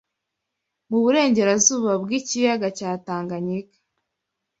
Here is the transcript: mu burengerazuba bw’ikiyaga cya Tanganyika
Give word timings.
mu 0.89 0.97
burengerazuba 1.03 1.91
bw’ikiyaga 2.01 2.67
cya 2.77 2.91
Tanganyika 3.05 3.77